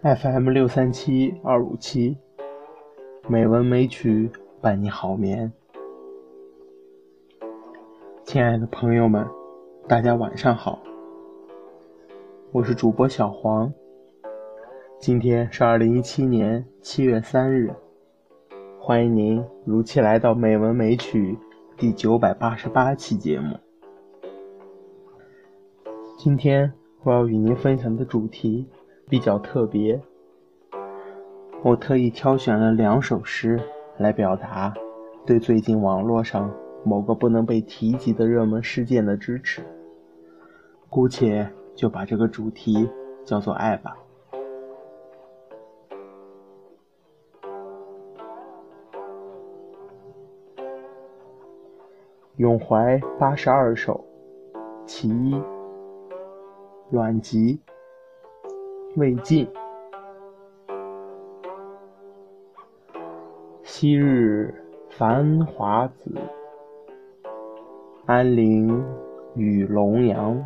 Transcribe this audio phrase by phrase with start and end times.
[0.00, 2.16] FM 六三七二五七，
[3.26, 5.52] 美文美曲伴你好眠。
[8.22, 9.26] 亲爱的朋友们，
[9.88, 10.80] 大家晚上好，
[12.52, 13.72] 我是主播小黄。
[15.00, 17.74] 今天是二零一七年七月三日，
[18.78, 21.32] 欢迎您如期来到《美文美曲》
[21.76, 23.58] 第九百八十八期节目。
[26.16, 28.64] 今天我要与您分享的主题。
[29.08, 29.98] 比较特别，
[31.62, 33.58] 我特意挑选了两首诗
[33.96, 34.74] 来表达
[35.24, 39.62] 对最近网络上某个不能被提及的热门事件的支持。
[40.90, 42.88] 姑且就把这个主题
[43.24, 43.96] 叫做爱吧。
[52.36, 54.04] 咏怀八十二首，
[54.86, 55.42] 其一，
[56.90, 57.58] 阮籍。
[58.96, 59.46] 未尽。
[63.62, 64.52] 昔日
[64.88, 66.10] 繁华子，
[68.06, 68.84] 安陵
[69.34, 70.44] 与龙阳。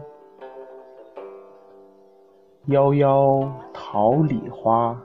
[2.68, 5.00] 夭夭桃李花，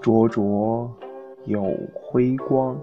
[0.00, 0.90] 灼灼
[1.44, 1.62] 有
[1.94, 2.76] 辉光。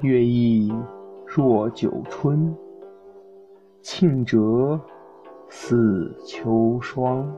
[0.00, 0.72] 月意
[1.26, 2.56] 若九春，
[3.82, 4.80] 庆折。
[5.52, 7.28] 似秋霜，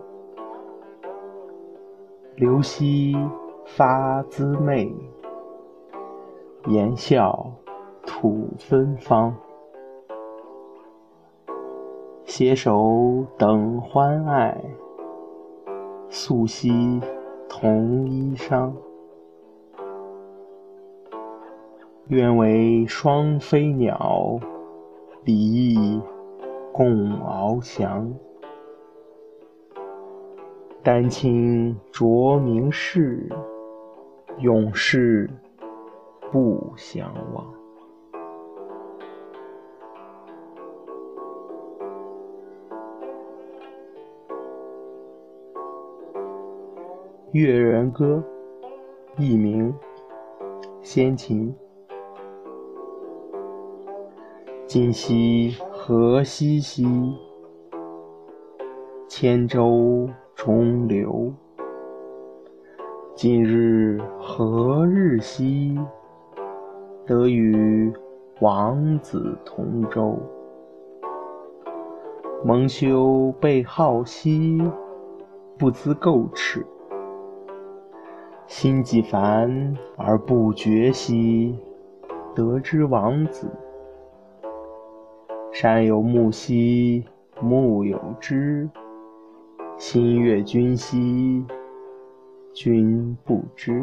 [2.36, 3.16] 流溪
[3.64, 4.94] 发滋媚，
[6.66, 7.50] 言笑
[8.04, 9.34] 吐芬芳。
[12.26, 14.62] 携手等欢爱，
[16.10, 17.00] 素系
[17.48, 18.70] 同衣裳。
[22.08, 24.38] 愿为双飞鸟，
[25.24, 25.98] 比翼。
[26.72, 28.10] 共翱翔，
[30.82, 33.28] 丹青着名世，
[34.38, 35.28] 永世
[36.30, 37.44] 不相忘。
[47.32, 48.24] 《越人歌》
[49.22, 49.74] 佚名
[50.80, 51.54] 先秦，
[54.74, 55.54] 今夕。
[55.70, 56.86] 何夕兮，
[59.06, 61.30] 千舟中流。
[63.14, 65.78] 今日何日兮，
[67.04, 67.92] 得与
[68.40, 70.18] 王子同舟。
[72.42, 74.58] 蒙羞被好兮，
[75.58, 76.64] 不知垢耻。
[78.46, 81.58] 心既烦而不绝兮，
[82.34, 83.50] 得之王子。
[85.62, 87.04] 山有木兮
[87.40, 88.68] 木有枝，
[89.78, 91.46] 心悦君兮
[92.52, 93.80] 君不知。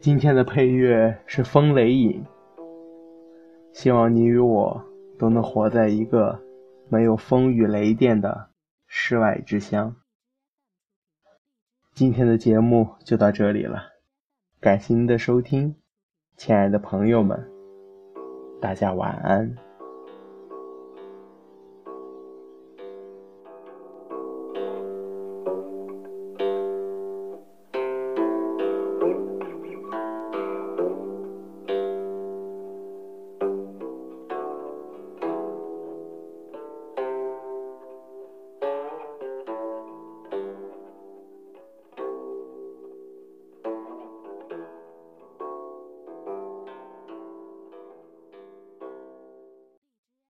[0.00, 2.24] 今天的配乐是《风雷引》。
[3.76, 4.82] 希望你与我
[5.18, 6.42] 都能活在一个
[6.88, 8.48] 没有风雨雷电的
[8.86, 9.94] 世外之乡。
[11.92, 13.82] 今天的节目就到这里了，
[14.60, 15.76] 感谢您的收听，
[16.38, 17.46] 亲爱的朋友们，
[18.62, 19.65] 大家晚安。